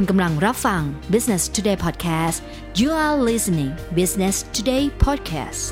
[0.00, 0.82] คุณกำลังรับฟัง
[1.14, 2.38] Business Today Podcast
[2.80, 5.62] you are listening Business Today Podcast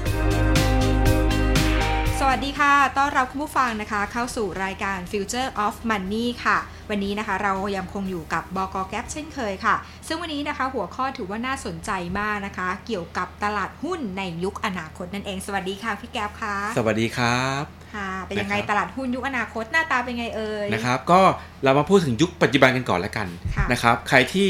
[2.37, 6.59] วัสดีค่ะ ต้อนรับคุณผู้ฟังนะคะ เข้าสู่รายการ Future of Money ค่ะ
[6.91, 9.77] วันนี้นะคะเรายังคงอยู่กับบกแก๊ปเช่นเคยค่ะ
[10.07, 17.63] ซึ่งวันนี้นะคะหัวข้อถือว่าน่าสนใจมากนะคะ เกี่ยวกับตลาดหุ้นในยุคอนาคตนั่นเอง สวัสดีค่ะพี่แก๊ปค่ะ สวัสดีครับ
[17.95, 21.21] ค่ะเป็นยังไงนะครับตลาดหุ้นยุคอนาคตหน้าตาเป็นไงเอ่ย นะครับ ก็
[21.65, 23.27] เรามาพูดถึงยุคปัจจุบันกันก่อนแล้วกัน
[23.57, 24.49] ค่ะนะครับ ใครที่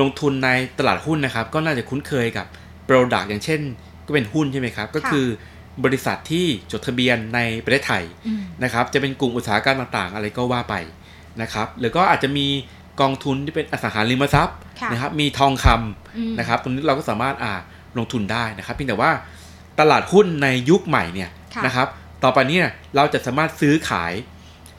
[0.00, 0.48] ลงทุนใน
[0.78, 2.46] ตลาดหุ้นนะครับ ก็น่าจะคุ้นเคยกับ
[2.86, 3.60] โปรดักต์อย่างเช่น
[4.06, 5.26] ก็เป็นหุ้นใช่ไหมครับ ก็คือ
[5.84, 10.74] บริษัทที่จดทะเบียนในประเทศไทยอืมนะครับจะเป็นกลุ่มอุตสาหกรรมต่างๆ อะไรก็ว่าไป
[11.42, 12.46] นะครับหรือก็อาจจะมี
[13.00, 17.54] กองทุนที่เป็นอสังหาริมทรัพย์ค่ะนะครับมีทองคำอืมนะครับตรงนี้เราก็สามารถอ่า
[17.98, 19.12] ลงทุนได้นะครับเพียงแต่ว่า
[19.80, 21.88] ตลาดหุ้นในยุคใหม่เนี่ยค่ะนะครับ
[22.24, 22.60] ต่อไปเนี้
[22.96, 24.12] เราจะสามารถซื้อขาย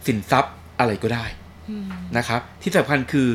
[0.07, 1.25] สินทรัพย์อะไรก็ได้
[1.69, 1.85] อืม
[2.17, 3.29] นะครับที่สำคัญคือ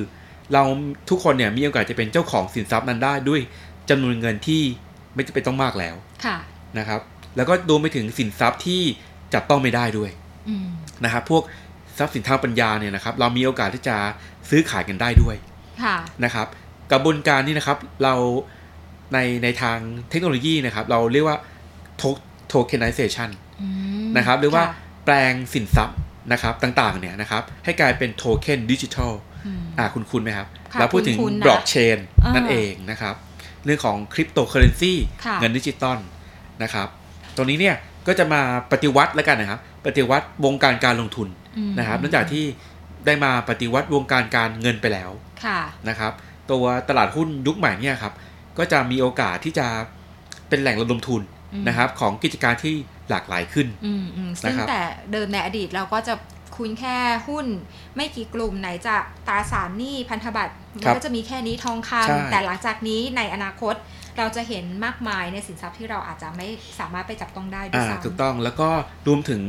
[0.52, 0.62] เรา
[1.11, 3.41] ทุกคนเนี่ยมีโอกาสจะเป็นเจ้าของสินทรัพย์นั้นได้ด้วย
[3.91, 4.62] จำนวนเงินที่
[5.14, 6.36] ไม่จำเป็นต้องมากแล้วค่ะ
[6.78, 7.00] นะครับ
[7.36, 8.81] แล้วก็รวมไปถึงสินทรัพย์ที่
[9.34, 10.11] จับต้องไม่ได้ด้วย
[10.48, 10.67] อืม
[11.05, 11.42] นะครับพวก
[11.98, 13.97] ทรัพย์สินทางปัญญาเนี่ยนะครับ เรามีโอกาสที่จะ
[14.50, 15.36] ซื้อขายกันได้ด้วย
[15.83, 16.47] ค่ะนะครับ
[16.92, 18.14] กระบวนการนี้นะครับเรา
[19.14, 19.78] ในในทาง
[20.11, 21.39] เทคโนโลยีนะครับ เราเรียกว่า
[22.53, 23.67] tokenization อื
[24.05, 25.98] มนะครับหรือว่าค่ะแปลงสินทรัพย์
[26.33, 29.12] นะครับต่างๆเนี่ยนะครับ ให้กลายเป็นโทเค็นดิจิทัล
[29.47, 33.14] อืมอ่าคุ้นๆไหมครับค่ะเราพูดถึงคุ้นๆนะบล็อกเชนอ่านั่นั่นเองนะครับ
[33.64, 35.98] เรื่องของคริปโตเคอเรนซีค่ะเงินดิจิตอล
[36.62, 37.00] นะครับต
[37.41, 38.41] รงนี้เนี่ยก็จะมา
[38.72, 42.44] ปฏิวัติแล้วกันนะครับ ปฏิวัติวงการการลงทุนอืมนะครับเนื่องจากที่
[43.06, 45.10] ได้มาปฏิวัติวงการการเงินไปแล้ว
[45.44, 46.12] ค่ะนะครับ
[46.50, 48.12] ตัวตลาดหุ้นยุคใหม่เนี่ยครับ
[48.58, 49.66] ก็จะมีโอกาสที่จะ
[50.48, 52.74] เป็นแหล่งระดมทุนอืมนะครับ ของกิจการที่
[53.11, 56.14] หลากหลายขึ้นอืมอืมซึ่งนะครับแต่เดิมในอดีตเราก็จะ
[56.56, 56.96] คุ้นแค่
[57.28, 57.46] หุ้น
[57.96, 58.96] ไม่กี่กลุ่มไหนจะ
[59.28, 63.74] ตราสารหนี้พันธบัตรมันก็จะมีแค่นี้ทองคใช่ำแต่หลังจากนี้ในอนาคต
[64.19, 66.48] เราจะเห็นมากมายในสินทรัพย์ที่เราอาจจะไม่
[66.80, 68.68] สามารถไปจับต้องได้ด้วยอ่าซ้ำถูกต้องแล้วก็
[69.08, 69.42] รวมถึง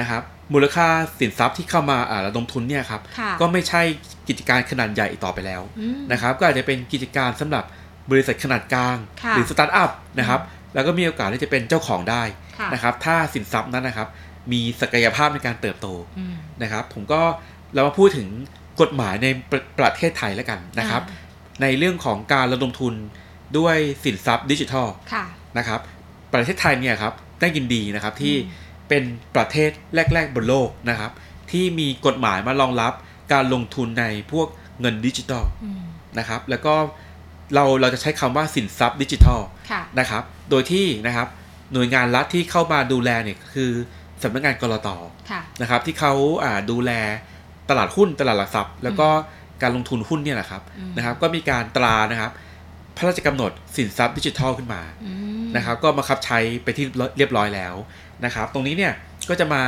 [0.00, 0.88] นะครับมูลค่า
[1.20, 3.82] สินทรัพย์ที่เข้ามาอ่าระดมทุนเนี่ยครับค่ะก็ไม่ใช่
[4.28, 7.64] กิจการขนาดใหญ่อีกต่อไปแล้วอืมนะครับก็อาจจะเป็นกิจการสำหรับ
[8.10, 10.40] บริษัทขนาดกลางค่ะหรือสตาร์ทอัพนะครับ
[10.74, 12.22] แล้วก็มีโอกาสที่จะเป็นเจ้าของได้
[12.58, 14.08] ค่ะนะครับถ้าสินทรัพย์นั้นนะครับ
[14.52, 15.86] มีศักยภาพในการเติบโต
[16.18, 17.22] อืมนะครับ ผมก็
[17.74, 18.28] เรามาพูดถึง
[18.80, 21.02] กฎหมายในประประเทศไทยแล้วกันนะครับ
[21.62, 22.94] ในเรื่องของการระดมทุน
[23.58, 25.24] ด้วยสินทรัพย์ดิจิทัลค่ะ
[25.58, 25.80] นะครับ
[26.32, 29.02] ประเทศไทยเนี่ยครับได้ยินดีนะครับที่อืมเป็น
[29.36, 31.12] ประเทศแรก ๆ บนโลกนะครับ
[31.50, 32.92] ที่มีกฎหมายมารองรับ
[33.32, 34.48] การลงทุนในพวก
[34.80, 35.80] เงินดิจิทัลอืม
[36.18, 36.74] นะครับ แล้วก็
[37.54, 39.40] เราเราจะใช้คำว่าสินทรัพย์ดิจิทัล
[39.70, 41.28] ค่ะนะครับ โดยที่นะครับ
[41.72, 43.70] หน่วยงานรัฐที่เข้ามาดูแลเนี่ยคือ
[44.22, 44.88] สำนักงานกรต
[45.30, 46.12] ค่ะนะครับ ที่เขา
[46.44, 46.90] อ่าดูแล
[47.68, 49.08] ตลาดหุ้นตลาดหลักทรัพย์ แล้วก็
[49.62, 52.49] การลงทุนหุ้นเนี่ยแหละครับอืมนะครับ ก็มีการตรานะครับพ
[53.00, 55.12] ระราชกำหนดสินทรัพย์ดิจิทัลขึ้นมาอื
[55.42, 56.84] มนะครับ ก็มาคับใช้ไปที่
[57.18, 57.74] เรียบร้อยแล้ว
[58.24, 58.92] นะครับ ตรงนี้เนี่ย
[59.28, 59.62] ก็จะมา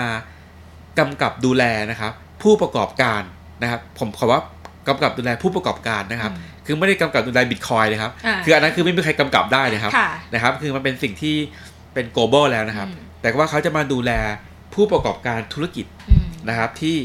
[0.98, 2.12] กำกับดูแลนะครับ
[2.42, 3.22] ผู้ประกอบการ
[3.62, 4.40] นะครับ ผมขอว่า
[4.88, 11.36] กำกับดูแลผู้ประกอบการนะครับอืมคือไม่ได้กำกับดูแลบิตคอยนะครับอ่าคืออันนั้นคือไม่มีใครกำกับได้นะครับค่ะนะครับ คือมันเป็นสิ่งที่
[11.94, 14.10] เป็น global แล้วนะครับอืมแต่ว่าเขาจะมาดูแล
[14.74, 16.96] ผู้ประกอบการธุรกิจอืมนะครับที่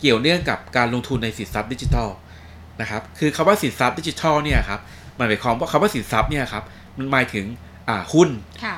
[0.00, 2.08] เกี่ยวเนื่องกับการลงทุนในสินทรัพย์ดิจิทัล
[2.80, 4.80] นะครับ คือคำว่าสินทรัพย์ดิจิทัลเนี่ยครับ
[5.18, 6.64] มันหมายความว่าคำว่าสินทรัพย์เนี่ยครับ
[6.98, 7.46] มันหมายถึง
[7.88, 8.28] อ่าหุ้น
[8.64, 8.76] ค่ะ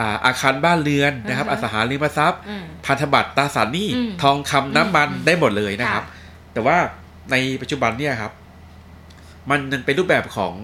[0.00, 6.76] อ่าอาคารบ้านเรือนนะครับอืออฮะสังหาริมทรัพย์อืมพันธบัตรตราสารหนี้อืมทองคำน้ำมันอืมได้หมดเลยนะครับค่ะแต่ว่า
[7.30, 8.32] ในปัจจุบันเนี่ยครับ
[9.50, 10.54] มันยังเป็นรูปแบบของ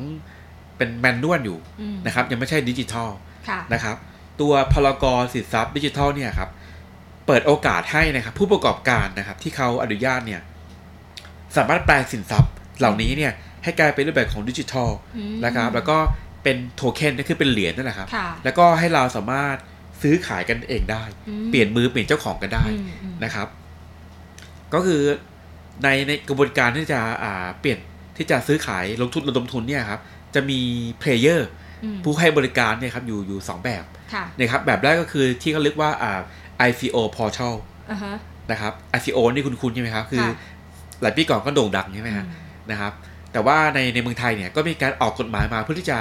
[0.76, 3.08] เป็นแมนนวลอยู่อืมนะครับ ยังไม่ใช่ดิจิทัล
[3.48, 3.96] ค่ะนะครับ
[4.41, 6.50] ตัวพลกรสินทรัพย์ดิจิทัลเนี่ยครับ
[7.26, 10.41] เปิดโอกาสให้นะครับ ผู้ประกอบการนะครับ ที่เขาอนุญาตเนี่ย
[11.56, 13.32] สามารถแปลงสินทรัพย์เหล่านี้เนี่ย
[13.64, 15.97] ให้กลายเป็นรูปแบบของดิจิทัลอืมนะครับ แล้วก็
[16.42, 19.56] เป็นโทเค็นก็คือเป็นเหรียญนั่นแหละครับค่ะแล้วก็ให้เราสามารถ
[20.02, 23.48] ซื้อขายกันเองได้อืมเปลี่ยนมือเปลี่ยนเจ้าของกันได้อืมอืมนะครับ
[24.75, 25.02] ก็คือ
[25.82, 27.78] ในในกระบวนการที่จะอ่าเปลี่ยน
[28.16, 30.00] ที่จะซื้อขายลงทุนระดมทุนเนี่ยครับ
[30.34, 30.60] จะมี
[31.00, 31.49] player
[31.84, 33.84] อืมผู้ให้บริการเนี่ยครับอยู่อยู่สองแบบ
[34.14, 36.20] ค่ะนะครับแบบแรกก็คือที่เขาเรียกว่าอ่า
[36.69, 37.55] ICO portal
[37.90, 38.14] อ่าฮะ
[38.50, 40.34] นะครับ ICO นี่คุณคุณใช่ไหมครับ คือค่ะ
[41.02, 42.93] หลายปีก่อนก็โด่งดังใช่ไหมฮะอืมนะครับ
[43.34, 45.98] แต่ว่าในในเมืองไทยเนี่ยก็มีการออกกฎหมายมาเพื่อที่จะ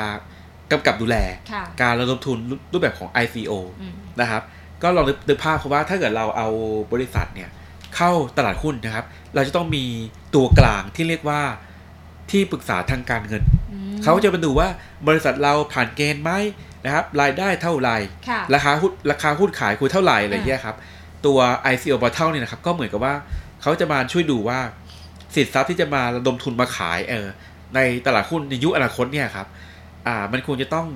[0.71, 1.17] กำกับดูแล
[1.51, 2.37] ค่ะการระดมทุน
[2.73, 3.51] รูปแบบของ ICO
[3.81, 4.41] อืมนะครับ
[4.83, 6.47] ก็ลองนึกนึกภาพเพราะว่าถ้าเกิดเราเอา
[6.93, 7.49] บริษัทเนี่ย
[7.95, 9.85] เข้าตลาดหุ้นนะครับ เราจะต้องมี
[10.35, 11.41] ตัวกลางที่เรียกว่า
[12.31, 14.67] ที่ปรึกษาทางการเงินอืมเขาจะมาดูว่า
[15.07, 16.31] บริษัทเราผ่านเกณฑ์ไหม
[16.85, 17.97] นะครับรายได้เท่าไหร่
[18.29, 20.75] ค่ะราคาหุ้นราคาหุ้นขายคุยเท่าไหร่อะไรอ่าเงี้ยครับ
[21.25, 21.39] ตัว
[21.73, 23.15] ICO Portal เนี่ยนะครับ ก็เหมือนกับว่า
[23.61, 24.59] เขาจะมาช่วยดูว่า
[25.35, 27.27] สินทรัพย์ที่จะมาระดมทุนมาขายเออ
[27.75, 29.47] ในตลาดหุ้นในยุคอนาคตเนี่ยครับ
[30.07, 30.87] อ่ามันควรจะต้อง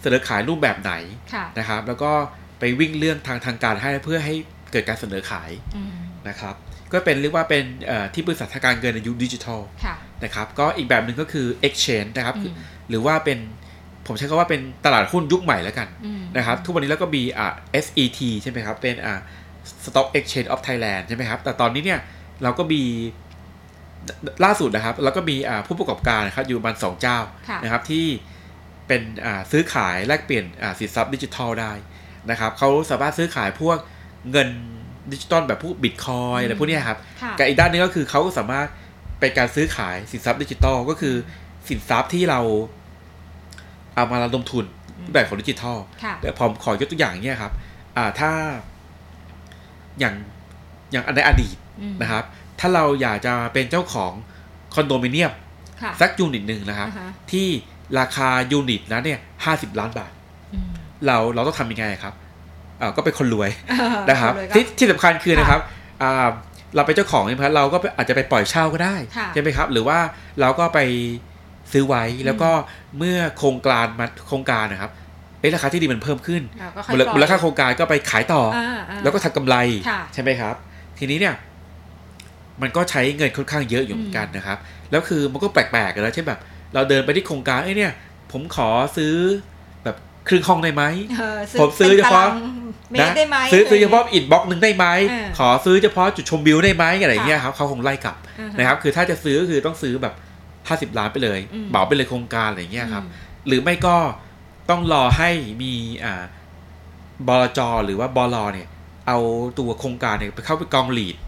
[0.00, 0.92] เสนอขายรูปแบบไหน
[1.34, 2.10] ค่ะนะครับ แล้วก็
[2.58, 4.34] ไปวิ่งเรื่องทางทางการให้เพื่อให้
[4.72, 5.92] เกิดการเสนอขายอืม
[6.28, 6.54] นะครับ
[6.92, 9.94] ก็เป็นเรียกว่าเป็นเอ่อที่ปรึกษาทางการเงินในยุคดิจิทัลค่ะ
[10.24, 12.52] นะครับ ก็อีกแบบหนึ่งก็คือ exchange นะครับอืมคือ
[12.88, 13.38] หรือว่าเป็น
[14.06, 17.52] ผมใช้คำว่าเป็นตลาดหุ้นยุคใหม่แล้วกันอืมนะครับ ทุกวันนี้แล้วก็มีอ่า
[17.84, 19.20] SET ใช่ไหมครับ เป็นอ่า
[19.84, 22.00] Stock Exchange of Thailand ใช่ไหมครับ แต่ตอนนี้เนี่ย
[22.42, 22.82] เราก็มี
[24.44, 27.18] ล่าสุดนะครับ แล้วก็มีอ่าผู้ประกอบการนะครับอยู่ประมาณสองเจ้า
[27.48, 28.06] ค่ะนะครับที่
[28.88, 31.72] เป็นอ่าซื้อขายแลกเปลี่ยนอ่าสินทรัพย์ดิจิทัลได้
[32.30, 33.78] นะครับเขาสามารถซื้อขายพวก
[34.30, 34.48] เงิน
[35.12, 38.68] ดิจิตอลแบบพวกบิตคอยอะไรพวกเนี้ยครับค่ะกับอีกด้านหนึงก็คือเขาก็สามารถ
[39.20, 41.14] เป็นการซื้อขายสินทรัพย์ดิจิตอลก็คือ
[41.68, 42.40] สินทรัพย์ที่เรา
[43.94, 44.64] เอามาระดมทุน
[45.04, 47.52] รูปแบบของดิจิทัลค่ะแต่ผมขอยกตัวอย่างเนี่ยครับ
[47.96, 48.30] อ่าถ้า
[49.98, 50.14] อย่าง
[50.92, 52.24] อย่างในอดีตอืมนะครับ
[52.60, 54.12] ถ้าเราอยากจะเป็นเจ้าของ
[54.74, 55.32] คอนโดมิเนียม
[55.82, 57.46] ค่ะสัก unit หนึ่งนะครับอ่าฮะที่
[57.98, 60.12] ราคา unit นั้นเนี่ยห้าสิบล้านบาท
[60.52, 60.68] อืม
[61.06, 62.14] เราเราต้องทำยังไงครับ
[62.80, 65.60] อ่าก็เป็นคนรวยเออนะครับเลยก็ที่ที่สำคัญคือค่ะนะครับ
[66.02, 66.28] อ่า
[66.76, 69.98] เราเป็นเจ้าของใช่ไหมครับเราก็อาจจะไปปล่อยเช่าก็ได้ค่ะใช่ไหมครับ หรือว่า
[70.40, 70.78] เราก็ไป
[71.72, 72.50] ซื้อไว้แล้วก็
[72.98, 74.90] เมื่อโครงการมาโครงการนะครับ
[75.40, 79.56] เอ้ราคาที่ดินมันเพิ่มขึ้นเราก็ค่อยมูลปล่อยมูลค่าโครงการก็ไปขายต่อออ่าอ่าแล้วก็ทำกำไร
[79.88, 80.54] ค่ะใช่ไหมครับ
[80.98, 81.34] ทีนี้เนี่ย
[82.62, 84.58] มันก็ใช้เงินค่อนข้างเยอะอยู่เหมือนกันนะครับ
[84.90, 86.40] แล้วคือมันก็แปลกๆกันแล้วเช่นแบบ
[86.74, 87.92] เราเดินไปที่โครงการเอ้ยเนี่ย
[88.32, 89.14] ผมขอซื้อ
[89.84, 89.96] แบบ
[90.28, 90.82] ครึ่งห้องได้ไหม
[91.18, 92.26] เออผมซื้อเฉพาะ
[92.92, 100.14] ป็นตรางเมตรได้ไหมซื้อซื้อเฉพาะอินบ็อกหนึ่งได้ไหมเออขอซื้อเฉพาะจุดชมวิวได้ไหมอะไรอย่างเงี้ยครับเขาคงไล่กลับอ่าฮนะครับ คือถ้าจะซื้อก็คือต้องซื้อแบบ
[100.68, 103.96] ห้าสิบล้านไปเลยอืมเหมาไปเลยโครงการอะไรอย่างเงี้ยครับอืมหรือไม่ก็
[104.70, 105.30] ต้องรอให้
[105.62, 105.72] มี
[106.04, 106.22] อ่า
[107.28, 108.68] บลจหรือว่าบลเนี่ย
[109.08, 109.18] เอา
[109.58, 111.27] ตัวโครงการเนี่ยไปเข้าไปกองลีดอื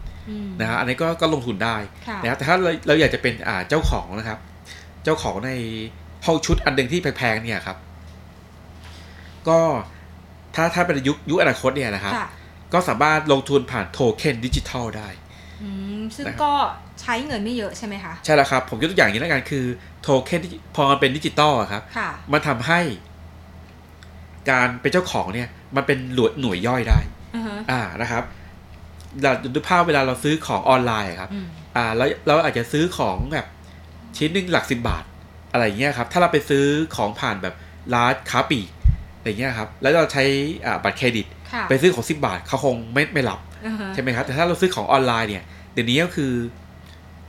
[0.59, 1.75] นะฮะอันนี้ก็ก็ลงทุนได้
[2.07, 4.39] ค่ะนะครับแต่ถ้าเราเราอยากจะเป็นอ่าเจ้าของนะครับ
[5.03, 5.51] เจ้าของใน
[6.25, 7.77] ห้องชุดอันหนึ่งที่แพงๆเนี่ยครับ
[9.47, 9.59] ก็
[10.55, 12.27] ถ้าถ้าเป็นยุคยุคอนาคตเนี่ยนะครับค่ะ
[12.73, 15.09] ก็สามารถลงทุนผ่านโทเค็นดิจิทัลได้
[15.61, 15.69] อื
[15.99, 16.53] มซึ่งนะครับก็
[17.01, 19.65] ใช้เงินไม่เยอะใช่ไหมคะ ใช่แล้วครับ ผมยกตัวอย่างอย่างนี้แล้วกันคือ
[20.01, 20.41] โทเค็น
[20.75, 22.79] พอมันเป็นดิจิตอลอะครับค่ะมันทำให้
[24.49, 26.99] การเป็นเจ้าของเนี่ย มันเป็นหน่วยหน่วยย่อยได้
[27.35, 28.23] อือฮะอ่านะครับ
[29.23, 33.47] เราดูภาพเวลาเราซื้อของออนไลน์อะครับอืมอ่าแล้วเราอาจจะซื้อของแบบ
[34.17, 35.03] ชิ้นหนึ่งหลักสิบบาท
[35.51, 36.65] อะไรอย่างเงี้ยครับ ถ้าเราไปซื้อ
[36.95, 37.55] ของผ่านแบบ
[37.93, 38.69] ร้านค้าปลีก
[39.17, 40.23] อะไรเงี้ยครับ แล้วเราใช้
[40.65, 45.43] อ่าบัตรเครดิตค่ะไปซื้อของสิบบาทเขาคงไม่ไม่รับอือฮะใช่ไหมครับ แต่ถ้าเราซื้อของออนไลน์เนี่ย
[45.73, 46.31] เดี๋ยวนี้ก็คือ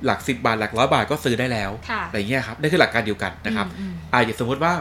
[0.05, 4.75] หลักสิบบาทหลักร้อยบาทก็ซื้อได้แล้วค่ะอะไรเงี้ยครับนั่นคือหลักการเดียวกันนะครับอืมอ่าอย่างสมมุติว่า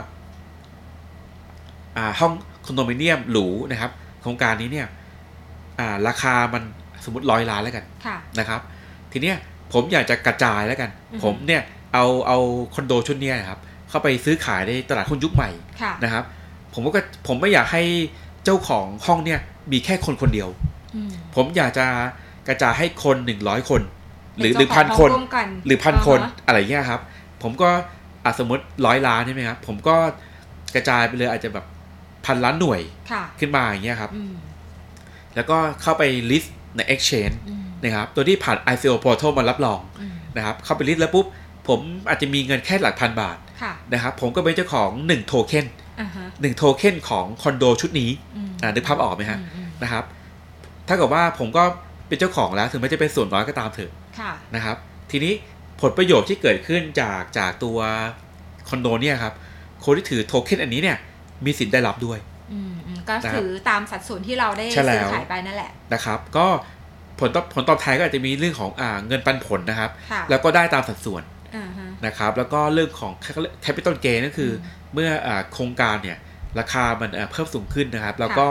[1.98, 2.33] อ่าห้อง
[2.65, 4.88] คอนโดมิเนียมหรูนะครับ โครงการนี้เนี่ย
[5.80, 6.63] อ่า ราคามัน
[7.06, 8.62] สมมติร้อยล้านแล้วกันค่ะนะครับ
[9.12, 9.38] ทีเนี้ย
[9.74, 11.62] ผมอยากจะกระจายแล้วกันอือฮึผมเนี่ย
[11.94, 12.38] เอาเอา
[12.74, 13.59] คอนโดชุดเนี้ยนะครับ
[13.89, 15.50] เข้าไปซื้อขายในตลาดหุ้นยุคใหม่
[15.81, 16.24] ค่ะนะครับ
[16.74, 17.83] ผมก็ผมไม่อยากให้
[18.45, 19.39] เจ้าของห้องเนี่ย
[19.71, 20.50] มีแค่คนคนเดียว
[20.95, 21.86] อืมผมอยากจะ
[22.48, 23.81] กระจายให้คนหนึ่งร้อยคน
[24.38, 27.01] หรือเป็หรือเจ้าพันขงคนร่วมกันหรือพันคนาฮะอะไรเงี้ยครับ
[27.44, 27.69] ผมก็
[28.24, 29.95] อาสมมติร้อยล้านใช่ไหมครับ ผมก็
[30.75, 31.65] กระจายไปเลยอาจจะแบบ
[32.25, 32.81] พันล้านหน่วย
[33.12, 34.33] ค่ะขึ้นมาอย่างเงี้ยครับอืม
[35.36, 41.26] แล้วก็เข้าไป list ใน exchange อืมนะครับตัวที่ผ่าน ICO portal มารับรองอืมนะครับเข้าไป list แล้วปุ๊บ
[41.68, 41.80] ผม
[42.10, 45.66] อาจจะมีเงินแค่หลักพันบาทค่ะนะครับผมก็เป็นเจ้าของ 1 โทเค็น
[46.00, 50.04] อ่าฮะ1โทเค็นของคอนโดชุดนี้อืมอ่านึกภาพออกไหมฮะอืมอืมนะครับ
[50.88, 51.63] ถ้ากับว่าผมก็
[52.08, 54.78] เป็นเจ้าของแล้วถึงแม้จะเป็นส่วนน้อยก็ตามเถอะค่ะนะครับ
[55.12, 55.34] ทีนี้
[55.82, 57.78] ผลประโยชน์ที่เกิดขึ้นจากจากตัว
[58.70, 59.34] คอนโดเนี่ยครับ
[59.84, 60.98] คนที่ถือโทเค็นอันนี้เนี่ย
[61.46, 62.31] มีสิทธิ์ได้รับด้วยอืมอืม
[63.08, 66.46] ก็นะครับถือตามสัดส่วนที่เราได้ใช่แล้ซื้อวขายไปนั่นแหละนะครับ ก็
[67.20, 71.24] ผลตอบผลตอบแทนก็อาจจะมีเรื่องของอ่าเงินปันผลนะครับค่ะแล้วก็ได้ตามสัดส่วน
[71.55, 73.13] อ่าฮะนะครับ แล้วก็เรื่องของ
[73.65, 74.53] capital gain ก็คืออ
[74.93, 76.17] เมื่ออาโครงการเนี่ย
[76.60, 78.48] ราคามันอ่าเพิ่มสูงขึ้นนะครับ แล้วก็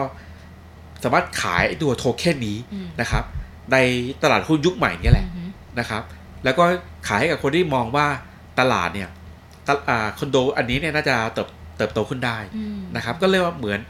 [1.04, 3.24] สามารถขายไอ้ตัวโทเค็นนี้อืมนะครับ
[3.72, 3.76] ใน
[4.22, 6.02] ตลาดหุ้นยุคใหม่เนี่ยแหละอืมนะครับ
[6.44, 6.64] แล้วก็
[7.08, 8.06] ขายให้กับคนที่มองว่า
[8.60, 9.08] ตลาดเนี่ย
[9.66, 11.48] ตลอ่าคอนโดอันนี้เนี่ยน่าจะเติบ
[11.80, 13.80] เติบโตขึ้นได้อืมนะครับก็เรียกว่าเหมือน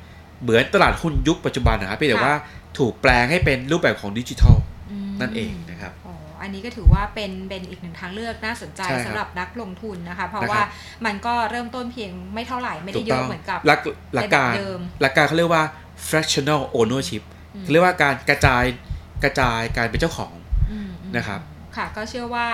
[0.42, 2.36] เหมือนตลาดหุ้นยุคปัจจุบันนะครับเพียงแต่ค่ะว่า
[2.78, 4.56] ถูกแปลงให้เป็นรูปแบบของดิจิทัล
[4.90, 10.62] มนั่นเองนะครับอ๋ออันนี้ก็ถือว่าเป็นเป็นอีกหนึ่งทางเลือกน่าสนใจใช่ครับสำหรับนักลงทุนนะคะ เพราะนะครับว่า
[11.06, 13.80] มันก็เริ่มต้นเพียงไม่เท่าไหร่ไม่ได้เยอะเหมือนกับหลัก
[14.14, 15.64] หลักการในแบบเดิมหลักการเขาเรียกว่า
[16.08, 17.22] fractional ownership
[17.54, 18.64] อืมเขาเรียกว่าการกระจาย
[19.24, 20.32] กระจายการเป็นเจ้าของ
[20.70, 21.40] อืมอืมนะครับ
[21.76, 22.48] ค่ะก็เชื่อว่า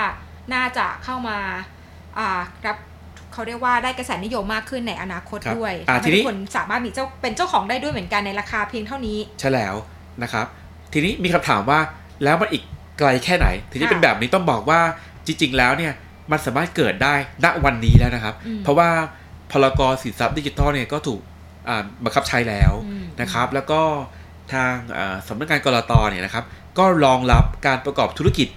[0.55, 1.39] น่าจะเข้ามา
[2.19, 2.77] อ่ารับ
[3.37, 9.75] เขาเรียกว่าได้กระแสนิยมมากขึ้นในอนาคตครับด้วยอ่าทำทีให้นี้ทุกคนสามารถมีเจ้าเป็นเจ้าของได้ด้วยเหมือนกันในราคาเพียงเท่านี้ใช่แล้ว
[10.23, 10.47] นะครับ
[10.93, 11.81] ทีนี้มีคำถามว่า
[12.25, 12.63] แล้วมันอีก
[12.99, 14.81] ไกลแค่ไหน ทีนี้ค่ะเป็นแบบนี้ต้องบอกว่า
[15.27, 15.93] จริง ๆ แล้วเนี่ย
[16.31, 17.15] มันสามารถเกิดได้
[17.45, 18.89] ณวันนี้แล้วนะครับอืมเพราะว่า
[19.51, 21.21] พรกสินทรัพย์ดิจิทัลเนี่ยก็ถูก
[21.69, 23.81] อ่าบังคับใช้แล้วอืมนะครับ แล้วก็
[24.53, 26.45] ทางอ่าสำนักงานกรตเนี่ยนะครับ
[26.79, 28.49] ก็รองรับการประกอบธุรกิจ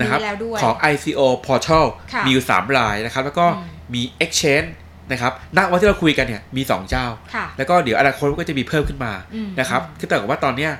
[0.00, 4.68] นะครับมีแล้วด้วยของ ICO Portal ค่ะมีอยู่ 3 รายนะครับ แล้วก็อื มมี Exchange
[5.12, 10.72] นะครับณวันที่เราคุยกันเนี่ยมี 2 เจ้าค่ะแล้วก็เดี๋ยวอนาคตก็จะมีเพิ่มขึ้นมาอืมนะครับอืมคือแต่กับว่าตอนเนี้ย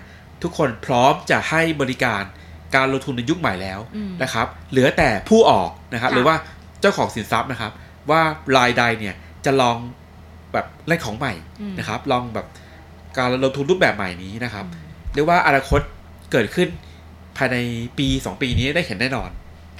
[0.42, 2.22] ทุกคนพร้อมจะให้บริการ
[2.74, 6.36] การลงทุนในยุคใหม่แล้วอืมนะครับเหลือแต่ผู้ออกนะครับค่ะหรือว่า
[6.80, 7.72] เจ้าของสินทรัพย์นะครับ
[8.10, 8.20] ว่า
[8.56, 9.76] รายใดเนี่ยจะลอง
[10.52, 12.46] แบบเล่นของใหม่อืมนะครับ ลองแบบ
[13.18, 14.82] การลงทุนรูปแบบใหม่นี้นะครับอืม
[15.14, 15.80] เรียกว่าอนาคต
[16.32, 16.68] เกิดขึ้น
[17.36, 17.56] ภายใน
[17.98, 19.30] ปี 2 ปีนี้ได้เห็นแน่นอน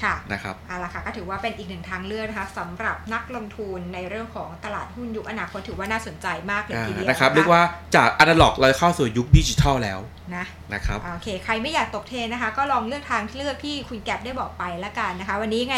[0.05, 7.62] ค่ะนะครับเอาละค่ะก็ถือว่าเป็นอีกหนึ่งทางเลือกนะคะสำหรับนักลงทุนในเรื่องของตลาดหุ้นยุคอนาคตถือว่าน่าสนใจมากเลยทีเดียวนะครับเรียกว่า
[7.97, 9.99] จากอนาล็อกเราเข้าสู่ยุคดิจิทัลแล้ว
[10.37, 15.76] นะนะครับโอเคใครไม่อยากตกเทรนนะคะ ก็ลองเลือกทางที่เลือกที่คุณแก๊ปได้บอกไปละกันนะคะ วันนี้ไง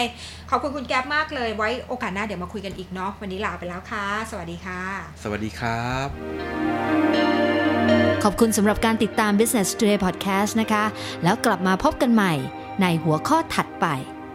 [0.51, 4.83] ขอบคุณคุณแก๊ปมากเลยไว้โอกาสหน้าเดี๋ยวมาคุยกันอีกเนาะวันนี้ลาไปแล้วค่ะ สวัสดีค่ะ
[5.23, 6.09] สวัสดีครับ
[8.25, 10.85] ขอบคุณสำหรับการติดตาม Business Today Podcast นะคะ
[11.25, 12.35] แล้วกลับมาพบกันใหม่
[12.83, 13.87] ในหัวข้อถัดไป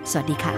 [0.10, 0.54] สวัสดีค่ะ